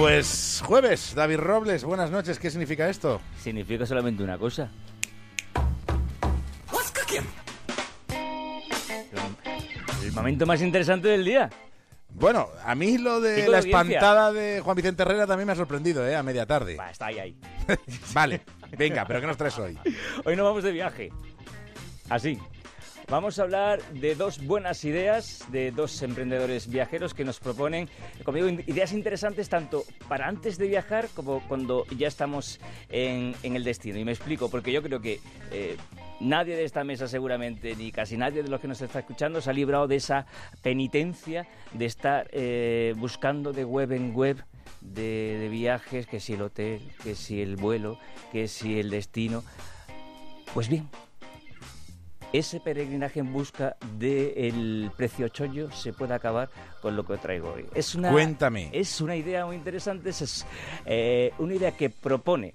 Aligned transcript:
Pues 0.00 0.62
jueves, 0.64 1.14
David 1.14 1.36
Robles, 1.40 1.84
buenas 1.84 2.10
noches. 2.10 2.38
¿Qué 2.38 2.50
significa 2.50 2.88
esto? 2.88 3.20
Significa 3.38 3.84
solamente 3.84 4.22
una 4.22 4.38
cosa. 4.38 4.70
El 10.02 10.12
momento 10.12 10.46
más 10.46 10.62
interesante 10.62 11.08
del 11.08 11.22
día. 11.22 11.50
Bueno, 12.08 12.48
a 12.64 12.74
mí 12.74 12.96
lo 12.96 13.20
de 13.20 13.46
la 13.46 13.58
audiencia. 13.58 13.80
espantada 13.82 14.32
de 14.32 14.62
Juan 14.62 14.74
Vicente 14.74 15.02
Herrera 15.02 15.26
también 15.26 15.48
me 15.48 15.52
ha 15.52 15.56
sorprendido, 15.56 16.08
¿eh? 16.08 16.16
A 16.16 16.22
media 16.22 16.46
tarde. 16.46 16.76
Va, 16.76 16.90
está 16.90 17.08
ahí, 17.08 17.18
ahí. 17.18 17.36
Vale, 18.14 18.40
venga, 18.78 19.04
pero 19.04 19.20
¿qué 19.20 19.26
nos 19.26 19.36
traes 19.36 19.58
hoy? 19.58 19.78
Hoy 20.24 20.34
nos 20.34 20.46
vamos 20.46 20.64
de 20.64 20.72
viaje. 20.72 21.12
Así. 22.08 22.38
Vamos 23.10 23.40
a 23.40 23.42
hablar 23.42 23.82
de 23.92 24.14
dos 24.14 24.38
buenas 24.46 24.84
ideas 24.84 25.44
de 25.50 25.72
dos 25.72 26.00
emprendedores 26.02 26.68
viajeros 26.70 27.12
que 27.12 27.24
nos 27.24 27.40
proponen, 27.40 27.88
in- 28.36 28.62
ideas 28.68 28.92
interesantes 28.92 29.48
tanto 29.48 29.82
para 30.08 30.28
antes 30.28 30.58
de 30.58 30.68
viajar 30.68 31.08
como 31.12 31.40
cuando 31.48 31.84
ya 31.98 32.06
estamos 32.06 32.60
en, 32.88 33.34
en 33.42 33.56
el 33.56 33.64
destino. 33.64 33.98
Y 33.98 34.04
me 34.04 34.12
explico, 34.12 34.48
porque 34.48 34.70
yo 34.70 34.80
creo 34.80 35.00
que 35.00 35.18
eh, 35.50 35.76
nadie 36.20 36.54
de 36.54 36.62
esta 36.62 36.84
mesa 36.84 37.08
seguramente, 37.08 37.74
ni 37.74 37.90
casi 37.90 38.16
nadie 38.16 38.44
de 38.44 38.48
los 38.48 38.60
que 38.60 38.68
nos 38.68 38.80
está 38.80 39.00
escuchando, 39.00 39.40
se 39.40 39.50
ha 39.50 39.54
librado 39.54 39.88
de 39.88 39.96
esa 39.96 40.26
penitencia 40.62 41.48
de 41.72 41.86
estar 41.86 42.28
eh, 42.30 42.94
buscando 42.96 43.52
de 43.52 43.64
web 43.64 43.90
en 43.90 44.14
web 44.14 44.36
de, 44.82 45.36
de 45.40 45.48
viajes, 45.48 46.06
que 46.06 46.20
si 46.20 46.34
el 46.34 46.42
hotel, 46.42 46.80
que 47.02 47.16
si 47.16 47.42
el 47.42 47.56
vuelo, 47.56 47.98
que 48.30 48.46
si 48.46 48.78
el 48.78 48.88
destino. 48.88 49.42
Pues 50.54 50.68
bien, 50.68 50.88
ese 52.32 52.60
peregrinaje 52.60 53.20
en 53.20 53.32
busca 53.32 53.76
del 53.98 54.90
precio 54.96 55.28
chollo 55.28 55.70
se 55.72 55.92
puede 55.92 56.14
acabar 56.14 56.48
con 56.80 56.96
lo 56.96 57.04
que 57.04 57.16
traigo 57.16 57.52
hoy. 57.52 57.66
Es 57.74 57.94
una, 57.94 58.10
Cuéntame. 58.10 58.70
Es 58.72 59.00
una 59.00 59.16
idea 59.16 59.46
muy 59.46 59.56
interesante, 59.56 60.10
es, 60.10 60.46
eh, 60.86 61.32
una 61.38 61.54
idea 61.54 61.72
que 61.72 61.90
propone 61.90 62.54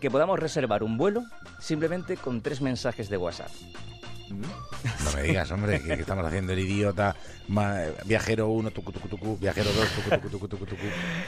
que 0.00 0.10
podamos 0.10 0.38
reservar 0.38 0.82
un 0.82 0.98
vuelo 0.98 1.22
simplemente 1.60 2.16
con 2.16 2.40
tres 2.42 2.60
mensajes 2.60 3.08
de 3.08 3.16
WhatsApp. 3.16 3.50
No 5.10 5.16
me 5.16 5.22
digas, 5.28 5.50
hombre, 5.50 5.80
que, 5.80 5.88
que 5.88 6.00
estamos 6.00 6.24
haciendo 6.24 6.52
el 6.52 6.58
idiota. 6.60 7.14
ma- 7.48 7.82
viajero 8.04 8.48
1, 8.48 8.70
tucu, 8.70 8.92
tucu, 8.92 9.08
tucu, 9.08 9.38
viajero 9.38 9.70
2, 9.72 9.88
tucu, 9.88 10.10
tucu, 10.10 10.28
tucu, 10.30 10.48
tucu, 10.48 10.66
tucu. 10.66 10.82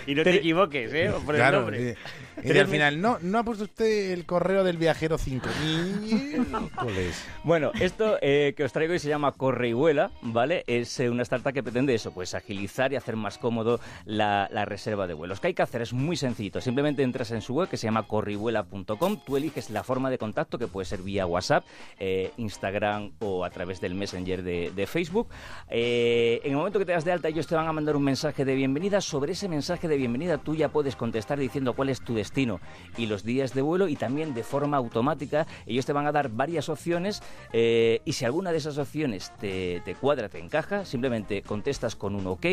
Y 0.07 0.15
no 0.15 0.23
te 0.23 0.35
equivoques, 0.37 0.93
¿eh? 0.93 1.11
Por 1.25 1.35
el 1.35 1.41
Claro, 1.41 1.61
nombre. 1.63 1.95
sí. 1.95 2.49
y 2.53 2.59
al 2.59 2.67
final, 2.69 3.01
no, 3.01 3.19
no 3.23 3.39
ha 3.39 3.45
puesto 3.45 3.65
usted 3.65 4.13
el 4.13 4.27
correo 4.27 4.65
del 4.65 4.77
viajero 4.77 5.17
5. 5.19 5.47
Miércoles. 5.63 7.25
Bueno, 7.45 7.71
esto 7.81 8.19
eh, 8.21 8.55
que 8.57 8.65
os 8.65 8.73
traigo 8.73 8.93
hoy 8.93 8.99
se 8.99 9.09
llama 9.09 9.33
Corre 9.33 9.69
y 9.69 9.73
Vuela, 9.73 10.11
¿vale? 10.23 10.65
Es 10.67 10.99
eh, 11.01 11.09
una 11.11 11.23
startup 11.23 11.53
que 11.53 11.63
pretende 11.63 11.95
eso, 11.95 12.13
pues 12.13 12.35
agilizar 12.35 12.93
y 12.93 12.97
hacer 12.97 13.17
más 13.17 13.39
cómodo 13.39 13.81
la, 14.05 14.49
la 14.53 14.65
reserva 14.65 15.07
de 15.07 15.15
vuelos. 15.15 15.41
¿Qué 15.41 15.49
hay 15.49 15.55
que 15.55 15.63
hacer? 15.63 15.83
Es 15.83 15.93
muy 15.93 16.17
sencillito. 16.17 16.61
Simplemente 16.61 17.03
entras 17.03 17.31
en 17.31 17.41
su 17.41 17.55
web 17.55 17.69
que 17.69 17.77
se 17.77 17.87
llama 17.87 18.07
correyvuela.com, 18.07 19.21
tú 19.25 19.37
eliges 19.37 19.71
la 19.71 19.83
forma 19.85 20.11
de 20.11 20.19
contacto 20.19 20.59
que 20.59 20.67
puede 20.67 20.85
ser 20.87 21.01
vía 21.03 21.27
WhatsApp, 21.27 21.65
eh, 21.99 22.33
Instagram 22.37 23.13
o 23.21 23.45
a 23.45 23.51
través 23.51 23.70
del 23.79 23.95
Messenger 23.95 24.43
de, 24.43 24.73
de 24.75 24.87
Facebook. 24.87 25.29
Eh, 25.69 26.41
en 26.43 26.53
el 26.53 26.57
momento 26.57 26.79
que 26.79 26.87
te 26.87 26.93
das 26.93 27.05
de 27.05 27.13
alta, 27.13 27.29
ellos 27.29 27.47
te 27.47 27.55
van 27.55 27.69
a 27.69 27.73
mandar 27.73 27.95
un 27.95 28.03
mensaje 28.03 28.45
de 28.45 28.55
bienvenida. 28.55 29.01
Sobre 29.01 29.33
ese 29.33 29.49
mensaje 29.49 29.87
de 29.87 29.99
bienvenida 29.99 30.39
tú 30.39 30.55
ya 30.55 30.71
puedes 30.71 30.97
contestar 30.97 31.39
diciendo 31.39 31.75
cuál 31.75 31.91
es 31.91 32.01
tu 32.01 32.15
destino 32.15 32.59
y 32.97 33.07
los 33.07 33.23
días 33.23 33.55
de 33.55 33.63
vuelo 33.63 33.87
y 33.87 33.97
también 33.97 34.35
de 34.35 34.43
forma 34.43 34.79
automática 34.79 35.47
ellos 35.67 35.85
te 35.85 35.93
van 35.93 36.07
a 36.07 36.13
dar 36.13 36.31
varias 36.31 36.69
opciones 36.69 37.23
eh, 37.53 38.01
y 38.05 38.15
si 38.15 38.25
alguna 38.25 38.51
de 38.53 38.59
esas 38.59 38.79
opciones 38.79 39.33
te, 39.39 39.83
te 39.85 39.95
cuadra, 39.95 40.29
te 40.29 40.39
encaja, 40.39 40.85
simplemente 40.85 41.43
contestas 41.43 41.97
con 41.97 42.15
un 42.15 42.27
OK 42.27 42.47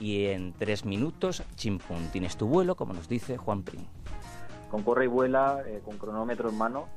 y 0.00 0.24
en 0.26 0.54
tres 0.54 0.84
minutos, 0.84 1.42
chimpum, 1.56 2.08
tienes 2.12 2.36
tu 2.36 2.46
vuelo, 2.46 2.74
como 2.76 2.94
nos 2.94 3.08
dice 3.08 3.36
Juan 3.36 3.62
Prim. 3.62 3.84
con 4.70 4.82
corre 4.82 5.04
y 5.04 5.08
vuela, 5.08 5.62
eh, 5.66 5.80
con 5.84 5.98
cronómetro 5.98 6.48
en 6.48 6.58
mano, 6.58 6.88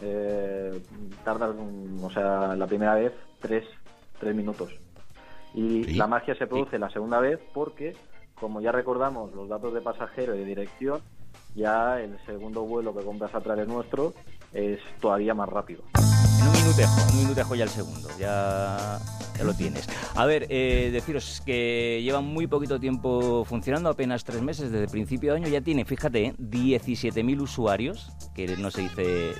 eh, 0.00 0.82
tardas, 1.24 1.54
o 2.02 2.10
sea, 2.10 2.54
la 2.56 2.66
primera 2.66 2.94
vez 2.94 3.12
tres, 3.40 3.64
tres 4.18 4.34
minutos. 4.34 4.70
Y 5.54 5.84
Sí. 5.84 5.94
la 5.94 6.06
magia 6.06 6.34
se 6.34 6.46
produce 6.46 6.78
la 6.78 6.88
segunda 6.90 7.20
vez 7.20 7.38
porque, 7.52 7.94
como 8.34 8.60
ya 8.60 8.72
recordamos 8.72 9.34
los 9.34 9.48
datos 9.48 9.74
de 9.74 9.80
pasajero 9.82 10.34
y 10.34 10.38
de 10.38 10.44
dirección, 10.44 11.00
ya 11.54 12.00
el 12.00 12.18
segundo 12.24 12.62
vuelo 12.62 12.96
que 12.96 13.04
compras 13.04 13.34
a 13.34 13.40
través 13.40 13.68
nuestro 13.68 14.14
es 14.52 14.80
todavía 15.00 15.34
más 15.34 15.48
rápido. 15.48 15.82
En 16.40 16.46
un 16.48 16.52
minutejo, 16.54 16.92
en 17.08 17.14
un 17.14 17.22
minutejo 17.22 17.54
ya 17.54 17.64
el 17.64 17.70
segundo, 17.70 18.08
ya, 18.18 18.98
ya 19.36 19.44
lo 19.44 19.54
tienes. 19.54 19.88
A 20.14 20.26
ver, 20.26 20.46
eh, 20.48 20.90
deciros 20.92 21.42
que 21.44 22.00
llevan 22.02 22.24
muy 22.24 22.46
poquito 22.46 22.78
tiempo 22.78 23.44
funcionando, 23.44 23.90
apenas 23.90 24.24
tres 24.24 24.42
meses, 24.42 24.70
desde 24.70 24.88
principio 24.88 25.32
de 25.32 25.38
año 25.38 25.48
ya 25.48 25.60
tiene, 25.60 25.84
fíjate, 25.84 26.26
¿eh? 26.26 26.34
17.000 26.38 27.40
usuarios, 27.40 28.10
que 28.34 28.56
no 28.56 28.70
se 28.70 28.82
dice, 28.82 29.32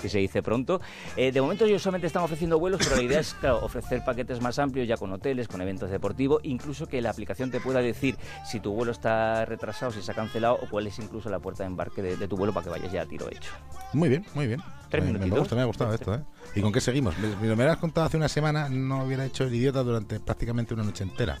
que 0.00 0.08
se 0.08 0.18
dice 0.18 0.42
pronto. 0.42 0.80
Eh, 1.16 1.32
de 1.32 1.40
momento 1.40 1.64
ellos 1.64 1.82
solamente 1.82 2.06
están 2.06 2.22
ofreciendo 2.22 2.58
vuelos, 2.58 2.80
pero 2.82 2.96
la 2.96 3.02
idea 3.02 3.20
es 3.20 3.34
claro, 3.34 3.64
ofrecer 3.64 4.04
paquetes 4.04 4.40
más 4.40 4.58
amplios 4.58 4.88
ya 4.88 4.96
con 4.96 5.12
hoteles, 5.12 5.48
con 5.48 5.60
eventos 5.60 5.90
deportivos, 5.90 6.40
incluso 6.44 6.86
que 6.86 7.00
la 7.00 7.10
aplicación 7.10 7.50
te 7.50 7.60
pueda 7.60 7.80
decir 7.80 8.16
si 8.44 8.60
tu 8.60 8.72
vuelo 8.72 8.92
está 8.92 9.44
retrasado, 9.44 9.92
si 9.92 10.02
se 10.02 10.10
ha 10.10 10.14
cancelado 10.14 10.58
o 10.62 10.68
cuál 10.68 10.86
es 10.86 10.98
incluso 10.98 11.30
la 11.30 11.38
puerta 11.38 11.62
de 11.64 11.68
embarque 11.68 12.02
de, 12.02 12.16
de 12.16 12.28
tu 12.28 12.36
vuelo 12.36 12.52
para 12.52 12.64
que 12.64 12.70
vayas 12.70 12.92
ya 12.92 13.02
a 13.02 13.06
tiro 13.06 13.28
hecho. 13.30 13.50
Muy 13.92 14.08
bien, 14.08 14.24
muy 14.34 14.46
bien. 14.46 14.60
Tres 14.88 15.04
me, 15.04 15.18
me 15.18 15.28
gusta, 15.30 15.54
me 15.54 15.62
ha 15.62 15.64
gustado 15.64 15.94
esto, 15.94 16.14
¿eh? 16.14 16.20
¿Y 16.54 16.60
con 16.60 16.70
qué 16.70 16.80
seguimos? 16.80 17.18
Me, 17.18 17.28
me 17.36 17.46
lo 17.46 17.54
hubieras 17.54 17.78
contado 17.78 18.06
hace 18.06 18.18
una 18.18 18.28
semana, 18.28 18.68
no 18.68 19.04
hubiera 19.04 19.24
hecho 19.24 19.41
el 19.42 19.54
idiota 19.54 19.82
durante 19.82 20.20
prácticamente 20.20 20.74
una 20.74 20.82
noche 20.84 21.04
entera. 21.04 21.38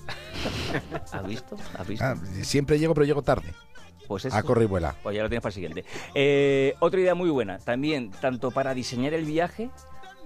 ¿Has 1.12 1.26
visto? 1.26 1.56
¿Has 1.78 1.86
visto? 1.86 2.04
Ah, 2.04 2.16
siempre 2.42 2.78
llego, 2.78 2.94
pero 2.94 3.04
llego 3.06 3.22
tarde. 3.22 3.52
Pues 4.08 4.24
A 4.26 4.28
eso. 4.28 4.44
corre 4.44 4.64
y 4.64 4.66
vuela. 4.66 4.94
Pues 5.02 5.16
ya 5.16 5.22
lo 5.22 5.28
tienes 5.28 5.42
para 5.42 5.50
el 5.50 5.54
siguiente. 5.54 5.84
Eh, 6.14 6.74
otra 6.80 7.00
idea 7.00 7.14
muy 7.14 7.30
buena, 7.30 7.58
también 7.58 8.10
tanto 8.10 8.50
para 8.50 8.74
diseñar 8.74 9.14
el 9.14 9.24
viaje 9.24 9.70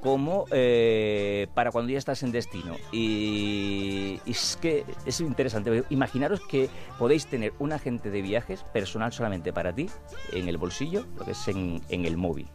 como 0.00 0.44
eh, 0.50 1.48
para 1.54 1.70
cuando 1.72 1.90
ya 1.92 1.98
estás 1.98 2.22
en 2.22 2.32
destino. 2.32 2.76
Y, 2.92 4.20
y 4.24 4.30
es 4.30 4.58
que 4.60 4.84
es 5.04 5.20
interesante. 5.20 5.84
Imaginaros 5.90 6.40
que 6.48 6.68
podéis 6.98 7.26
tener 7.26 7.52
un 7.58 7.72
agente 7.72 8.10
de 8.10 8.22
viajes 8.22 8.62
personal 8.72 9.12
solamente 9.12 9.52
para 9.52 9.74
ti 9.74 9.88
en 10.32 10.48
el 10.48 10.58
bolsillo, 10.58 11.06
lo 11.16 11.24
que 11.24 11.32
es 11.32 11.48
en, 11.48 11.80
en 11.88 12.04
el 12.04 12.16
móvil. 12.16 12.48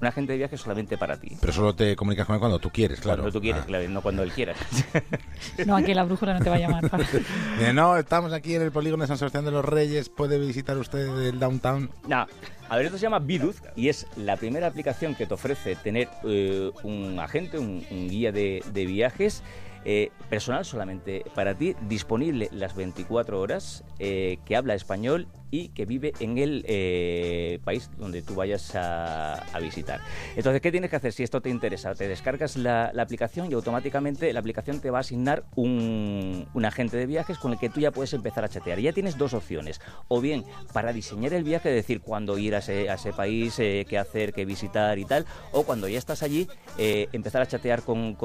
Un 0.00 0.06
agente 0.06 0.32
de 0.32 0.38
viajes 0.38 0.60
solamente 0.60 0.96
para 0.96 1.16
ti. 1.18 1.36
Pero 1.40 1.52
solo 1.52 1.74
te 1.74 1.96
comunicas 1.96 2.24
con 2.26 2.34
él 2.34 2.40
cuando 2.40 2.58
tú 2.60 2.70
quieres, 2.70 3.00
claro. 3.00 3.22
Cuando 3.22 3.32
tú 3.38 3.42
quieres, 3.42 3.62
Ah. 3.62 3.66
claro, 3.66 3.88
no 3.88 4.00
cuando 4.00 4.22
él 4.22 4.30
quiera. 4.32 4.54
No, 5.66 5.76
aquí 5.76 5.92
la 5.94 6.04
brújula 6.04 6.34
no 6.38 6.44
te 6.44 6.50
va 6.50 6.56
a 6.56 6.58
llamar. 6.58 6.88
para- 6.88 7.04
no, 7.74 7.96
estamos 7.96 8.32
aquí 8.32 8.54
en 8.54 8.62
el 8.62 8.70
polígono 8.72 9.02
de 9.02 9.08
San 9.08 9.18
Sebastián 9.18 9.44
de 9.44 9.50
los 9.50 9.64
Reyes. 9.64 10.08
Puede 10.08 10.38
visitar 10.38 10.76
usted 10.78 11.08
el 11.26 11.38
downtown. 11.40 11.90
No, 12.06 12.26
a 12.68 12.76
ver, 12.76 12.86
esto 12.86 12.98
se 12.98 13.02
llama 13.02 13.18
Biduz 13.18 13.60
y 13.76 13.88
es 13.88 14.06
la 14.16 14.36
primera 14.36 14.66
aplicación 14.68 15.14
que 15.14 15.26
te 15.26 15.34
ofrece 15.34 15.74
tener 15.76 16.08
eh, 16.24 16.70
un 16.84 17.18
agente, 17.18 17.58
un, 17.58 17.84
un 17.90 18.08
guía 18.08 18.30
de, 18.32 18.62
de 18.72 18.86
viajes 18.86 19.42
eh, 19.84 20.10
personal 20.28 20.64
solamente 20.64 21.24
para 21.34 21.54
ti, 21.56 21.74
disponible 21.88 22.48
las 22.52 22.74
24 22.76 23.40
horas, 23.40 23.84
eh, 23.98 24.38
que 24.44 24.54
habla 24.56 24.74
español 24.74 25.26
y 25.50 25.68
que 25.70 25.86
vive 25.86 26.12
en 26.20 26.38
el 26.38 26.64
eh, 26.66 27.58
país 27.64 27.90
donde 27.96 28.22
tú 28.22 28.34
vayas 28.34 28.74
a, 28.74 29.44
visitar. 29.60 30.00
Entonces, 30.36 30.60
¿qué 30.60 30.70
tienes 30.70 30.88
que 30.88 30.96
hacer 30.96 31.12
si 31.12 31.24
esto 31.24 31.40
te 31.40 31.50
interesa? 31.50 31.92
Te 31.94 32.06
descargas 32.06 32.56
la, 32.56 32.92
aplicación 32.98 33.50
y 33.50 33.54
automáticamente 33.54 34.32
la 34.32 34.40
aplicación 34.40 34.80
te 34.80 34.90
va 34.90 34.98
a 34.98 35.00
asignar 35.00 35.44
un, 35.56 36.46
agente 36.64 36.96
de 36.96 37.06
viajes 37.06 37.38
con 37.38 37.52
el 37.52 37.58
que 37.58 37.70
tú 37.70 37.80
ya 37.80 37.90
puedes 37.90 38.12
empezar 38.12 38.44
a 38.44 38.48
chatear. 38.48 38.78
Ya 38.78 38.92
tienes 38.92 39.16
dos 39.16 39.34
opciones. 39.34 39.80
O 40.08 40.20
bien, 40.20 40.44
para 40.72 40.92
diseñar 40.92 41.32
el 41.32 41.44
viaje, 41.44 41.70
decir 41.70 42.00
cuándo 42.02 42.38
ir 42.38 42.54
a 42.54 42.58
ese, 42.58 43.12
país, 43.16 43.58
eh, 43.58 43.86
qué 43.88 43.98
hacer, 43.98 44.32
qué 44.32 44.44
visitar 44.44 44.98
y 44.98 45.04
tal. 45.04 45.24
O 45.52 45.64
cuando 45.64 45.88
ya 45.88 45.98
estás 45.98 46.22
allí, 46.22 46.46
eh, 46.76 47.08
empezar 47.12 47.42
a 47.42 47.46
chatear 47.46 47.82
con, 47.82 48.16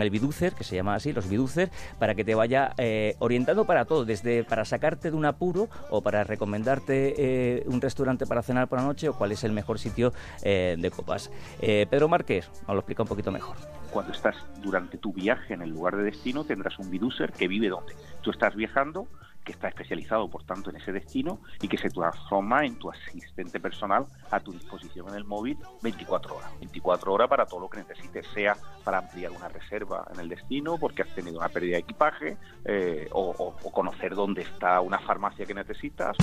el 0.00 0.10
biducer, 0.10 0.54
que 0.54 0.64
se 0.64 0.76
llama 0.76 0.94
así, 0.94 1.12
los 1.12 1.28
biducer, 1.28 1.70
para 1.98 2.14
que 2.14 2.24
te 2.24 2.34
vaya 2.34 2.74
orientando 3.18 3.66
para 3.66 3.84
todo, 3.84 4.04
desde 4.04 4.44
para 4.44 4.64
sacarte 4.64 5.10
de 5.10 5.16
un 5.16 5.24
apuro 5.24 5.68
o 5.90 6.02
para 6.02 6.24
recomendarte 6.68 7.14
eh, 7.16 7.64
un 7.66 7.80
restaurante 7.80 8.26
para 8.26 8.42
cenar 8.42 8.68
por 8.68 8.78
la 8.78 8.84
noche 8.84 9.08
o 9.08 9.14
cuál 9.14 9.32
es 9.32 9.44
el 9.44 9.52
mejor 9.52 9.78
sitio 9.78 10.12
eh, 10.42 10.76
de 10.78 10.90
copas. 10.90 11.30
Eh, 11.60 11.86
Pedro 11.88 12.08
Márquez 12.08 12.50
nos 12.66 12.68
lo 12.68 12.78
explica 12.80 13.02
un 13.02 13.08
poquito 13.08 13.30
mejor. 13.30 13.56
Cuando 13.90 14.12
estás 14.12 14.36
durante 14.62 14.98
tu 14.98 15.12
viaje 15.12 15.54
en 15.54 15.62
el 15.62 15.70
lugar 15.70 15.96
de 15.96 16.02
destino, 16.02 16.44
tendrás 16.44 16.78
un 16.78 16.90
biduser 16.90 17.32
que 17.32 17.48
vive 17.48 17.68
donde 17.68 17.94
tú 18.22 18.30
estás 18.30 18.54
viajando, 18.54 19.08
que 19.48 19.52
está 19.52 19.68
especializado, 19.68 20.28
por 20.28 20.44
tanto, 20.44 20.68
en 20.68 20.76
ese 20.76 20.92
destino 20.92 21.40
y 21.62 21.68
que 21.68 21.78
se 21.78 21.88
transforma 21.88 22.66
en 22.66 22.78
tu 22.78 22.90
asistente 22.90 23.58
personal 23.58 24.04
a 24.30 24.40
tu 24.40 24.52
disposición 24.52 25.08
en 25.08 25.14
el 25.14 25.24
móvil 25.24 25.56
24 25.82 26.36
horas. 26.36 26.50
24 26.60 27.14
horas 27.14 27.28
para 27.30 27.46
todo 27.46 27.60
lo 27.60 27.70
que 27.70 27.78
necesites, 27.78 28.26
sea 28.34 28.54
para 28.84 28.98
ampliar 28.98 29.32
una 29.32 29.48
reserva 29.48 30.06
en 30.12 30.20
el 30.20 30.28
destino, 30.28 30.76
porque 30.78 31.00
has 31.00 31.14
tenido 31.14 31.38
una 31.38 31.48
pérdida 31.48 31.76
de 31.76 31.80
equipaje, 31.80 32.36
eh, 32.66 33.08
o, 33.12 33.30
o- 33.38 33.56
o 33.66 33.72
conocer 33.72 34.14
dónde 34.14 34.42
está 34.42 34.82
una 34.82 34.98
farmacia 34.98 35.46
que 35.46 35.54
necesitas. 35.54 36.14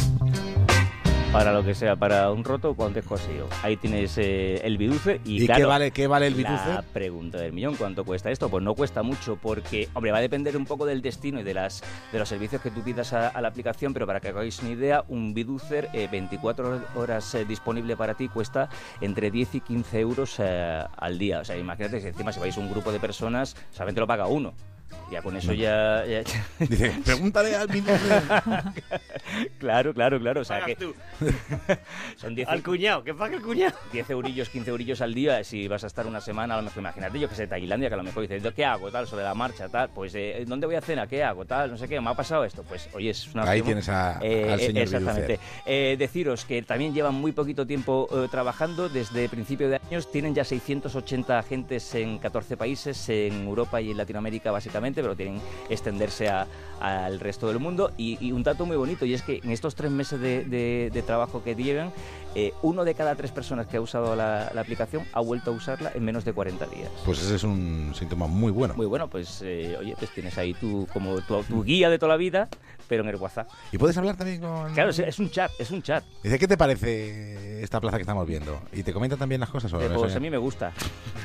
Para 1.35 1.51
lo 1.51 1.65
que 1.65 1.75
sea, 1.75 1.97
para 1.97 2.31
un 2.31 2.45
roto 2.45 2.75
cuando 2.75 2.99
es 2.99 3.05
cosido. 3.05 3.47
Ahí 3.61 3.75
tienes 3.75 4.17
eh, 4.17 4.61
el 4.63 4.77
biduce 4.77 5.19
y, 5.25 5.43
¿Y 5.43 5.45
claro, 5.45 5.59
qué 5.61 5.65
vale, 5.65 5.91
qué 5.91 6.07
vale 6.07 6.27
el 6.27 6.41
la 6.41 6.49
biduce? 6.49 6.87
pregunta 6.93 7.37
del 7.39 7.51
millón, 7.51 7.75
¿cuánto 7.75 8.05
cuesta 8.05 8.31
esto? 8.31 8.47
Pues 8.49 8.63
no 8.63 8.73
cuesta 8.73 9.03
mucho 9.03 9.35
porque, 9.35 9.89
hombre, 9.93 10.11
va 10.13 10.19
a 10.19 10.21
depender 10.21 10.55
un 10.55 10.65
poco 10.65 10.85
del 10.85 11.01
destino 11.01 11.41
y 11.41 11.43
de 11.43 11.53
las 11.53 11.83
de 12.13 12.19
los 12.19 12.29
servicios 12.29 12.61
que 12.61 12.71
tú 12.71 12.81
pidas 12.83 13.11
a, 13.11 13.27
a 13.27 13.41
la 13.41 13.49
aplicación, 13.49 13.93
pero 13.93 14.07
para 14.07 14.21
que 14.21 14.29
hagáis 14.29 14.59
una 14.61 14.71
idea, 14.71 15.03
un 15.09 15.33
biducer 15.33 15.89
eh, 15.91 16.07
24 16.09 16.81
horas 16.95 17.35
eh, 17.35 17.43
disponible 17.43 17.97
para 17.97 18.13
ti 18.13 18.29
cuesta 18.29 18.69
entre 19.01 19.29
10 19.29 19.55
y 19.55 19.59
15 19.61 19.99
euros 19.99 20.35
eh, 20.39 20.83
al 20.97 21.17
día. 21.19 21.39
O 21.41 21.43
sea, 21.43 21.57
imagínate 21.57 21.99
si 21.99 22.07
encima 22.07 22.31
si 22.31 22.39
vais 22.39 22.55
un 22.55 22.69
grupo 22.71 22.93
de 22.93 22.99
personas, 23.01 23.57
solamente 23.71 23.99
lo 23.99 24.07
paga 24.07 24.27
uno. 24.27 24.53
Ya 25.11 25.21
con 25.21 25.35
eso 25.35 25.51
ya, 25.53 26.03
ya- 26.05 26.23
Dice, 26.59 26.93
pregúntale 27.03 27.55
al 27.55 27.67
biduce. 27.67 27.91
Claro, 29.59 29.93
claro, 29.93 30.19
claro. 30.19 30.41
O 30.41 30.43
sea 30.43 30.59
Pagas 30.59 30.75
que 30.77 30.85
tú. 30.85 30.93
son 32.17 32.35
10 32.35 32.47
Al 32.47 32.63
cuñado, 32.63 33.03
que 33.03 33.13
pague 33.13 33.35
el 33.37 33.41
cuñado. 33.41 33.75
10 33.91 34.09
eurillos, 34.09 34.49
15 34.49 34.69
eurillos 34.69 35.01
al 35.01 35.13
día, 35.13 35.43
si 35.43 35.67
vas 35.67 35.83
a 35.83 35.87
estar 35.87 36.05
una 36.07 36.21
semana, 36.21 36.53
a 36.55 36.57
lo 36.57 36.63
mejor 36.63 36.79
imagínate, 36.79 37.19
yo 37.19 37.27
que 37.29 37.35
sé, 37.35 37.47
Tailandia, 37.47 37.89
que 37.89 37.95
a 37.95 37.97
lo 37.97 38.03
mejor 38.03 38.27
dices, 38.27 38.43
¿qué 38.53 38.65
hago? 38.65 38.91
Tal, 38.91 39.07
sobre 39.07 39.23
la 39.23 39.33
marcha, 39.33 39.67
tal, 39.69 39.89
pues, 39.89 40.13
eh, 40.15 40.43
¿dónde 40.47 40.65
voy 40.67 40.75
a 40.75 40.81
cenar? 40.81 41.07
¿Qué 41.07 41.23
hago? 41.23 41.45
Tal, 41.45 41.71
no 41.71 41.77
sé 41.77 41.87
qué, 41.87 41.99
¿me 41.99 42.09
ha 42.09 42.13
pasado 42.13 42.43
esto? 42.45 42.63
Pues, 42.63 42.89
oye, 42.93 43.09
es 43.09 43.33
una 43.33 43.43
Ahí 43.43 43.61
opción. 43.61 43.65
tienes 43.65 43.89
a- 43.89 44.19
Eh, 44.21 44.51
al 44.51 44.59
señor 44.59 44.83
Exactamente. 44.83 45.39
Eh, 45.65 45.95
deciros 45.97 46.45
que 46.45 46.61
también 46.61 46.93
llevan 46.93 47.15
muy 47.15 47.31
poquito 47.31 47.65
tiempo 47.65 48.07
eh, 48.11 48.27
trabajando, 48.29 48.89
desde 48.89 49.27
principio 49.29 49.69
de 49.69 49.79
años, 49.89 50.11
tienen 50.11 50.33
ya 50.35 50.43
680 50.43 51.39
agentes 51.39 51.93
en 51.95 52.17
14 52.19 52.57
países, 52.57 53.09
en 53.09 53.45
Europa 53.45 53.81
y 53.81 53.91
en 53.91 53.97
Latinoamérica 53.97 54.51
básicamente, 54.51 55.01
pero 55.01 55.15
tienen 55.15 55.41
extenderse 55.69 56.29
a- 56.29 56.47
al 56.79 57.19
resto 57.19 57.47
del 57.47 57.59
mundo. 57.59 57.91
Y, 57.97 58.17
y 58.25 58.31
un 58.31 58.43
dato 58.43 58.65
muy 58.65 58.77
bonito, 58.77 59.05
y 59.05 59.13
es 59.13 59.21
que 59.25 59.41
en 59.43 59.51
estos 59.51 59.75
tres 59.75 59.91
meses 59.91 60.19
de, 60.19 60.45
de- 60.45 60.89
de 60.93 61.01
trabajo 61.01 61.43
que 61.43 61.55
llevan, 61.55 61.91
eh, 62.35 62.53
uno 62.61 62.83
de 62.83 62.93
cada 62.95 63.15
tres 63.15 63.31
personas 63.31 63.67
que 63.67 63.77
ha 63.77 63.81
usado 63.81 64.15
la, 64.15 64.51
la 64.53 64.61
aplicación 64.61 65.03
ha 65.13 65.21
vuelto 65.21 65.51
a 65.51 65.53
usarla 65.53 65.91
en 65.95 66.03
menos 66.03 66.25
de 66.25 66.33
40 66.33 66.65
días. 66.67 66.89
Pues 67.05 67.21
ese 67.21 67.35
es 67.35 67.43
un 67.43 67.93
síntoma 67.95 68.27
muy 68.27 68.51
bueno. 68.51 68.73
Muy 68.75 68.85
bueno, 68.85 69.09
pues 69.09 69.41
eh, 69.43 69.75
oye, 69.79 69.95
pues 69.97 70.11
tienes 70.11 70.37
ahí 70.37 70.53
tu, 70.53 70.87
como 70.93 71.21
tu, 71.21 71.43
tu 71.43 71.63
guía 71.63 71.89
de 71.89 71.97
toda 71.97 72.11
la 72.11 72.17
vida, 72.17 72.49
pero 72.87 73.03
en 73.03 73.09
el 73.09 73.15
WhatsApp. 73.15 73.47
¿Y 73.71 73.77
puedes 73.77 73.97
hablar 73.97 74.15
también 74.15 74.41
con...? 74.41 74.73
Claro, 74.73 74.89
es, 74.89 74.99
es 74.99 75.19
un 75.19 75.29
chat, 75.29 75.51
es 75.59 75.71
un 75.71 75.81
chat. 75.81 76.03
Dice, 76.23 76.39
¿qué 76.39 76.47
te 76.47 76.57
parece 76.57 77.61
esta 77.63 77.79
plaza 77.81 77.97
que 77.97 78.01
estamos 78.01 78.25
viendo? 78.27 78.61
¿Y 78.73 78.83
te 78.83 78.93
comenta 78.93 79.17
también 79.17 79.41
las 79.41 79.49
cosas? 79.49 79.71
o 79.73 79.81
Eh, 79.81 79.89
pues 79.93 80.09
Eso- 80.11 80.17
a 80.17 80.21
mí 80.21 80.29
me 80.29 80.37
gusta. 80.37 80.71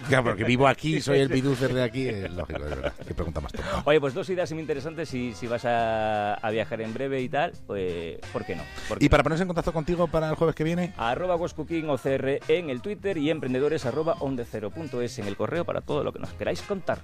Claro, 0.08 0.24
porque 0.24 0.44
vivo 0.44 0.66
aquí, 0.66 1.00
soy 1.00 1.20
el 1.20 1.28
biducer 1.28 1.72
de 1.72 1.82
aquí, 1.82 2.08
es 2.08 2.30
lógico, 2.32 2.58
de 2.62 2.68
verdad. 2.68 2.92
Qué 3.06 3.14
pregunta 3.14 3.40
más 3.40 3.52
tonta. 3.52 3.82
Oye, 3.84 4.00
pues 4.00 4.14
dos 4.14 4.28
ideas 4.30 4.50
muy 4.52 4.60
interesantes 4.60 5.08
si, 5.08 5.34
si 5.34 5.46
vas 5.46 5.64
a, 5.64 6.34
a 6.34 6.50
viajar 6.50 6.80
en 6.80 6.92
breve 6.92 7.20
y 7.20 7.28
tal, 7.28 7.52
pues 7.66 8.18
¿por 8.32 8.44
qué 8.44 8.56
no? 8.56 8.62
¿Por 8.88 8.98
qué 8.98 9.04
¿Y 9.04 9.08
para 9.08 9.22
ponerse 9.22 9.42
en 9.42 9.48
contacto 9.48 9.72
contigo 9.72 10.06
para 10.08 10.28
el 10.30 10.34
jueves 10.36 10.54
que 10.56 10.64
viene? 10.64 10.92
Arroba 10.96 11.36
OCR 11.36 12.40
en 12.48 12.70
el 12.70 12.80
Twitter 12.80 13.16
y 13.18 13.30
emprendedores 13.30 13.86
arroba 13.86 14.16
ondecero.es 14.20 15.18
en 15.18 15.26
el 15.26 15.36
correo 15.36 15.64
para 15.64 15.80
todo 15.80 16.02
lo 16.04 16.12
que 16.12 16.18
nos 16.18 16.32
queráis 16.32 16.62
contar. 16.62 16.98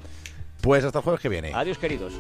Pues 0.60 0.84
hasta 0.84 0.98
el 0.98 1.04
jueves 1.04 1.20
que 1.20 1.28
viene. 1.28 1.52
Adiós, 1.54 1.78
queridos. 1.78 2.14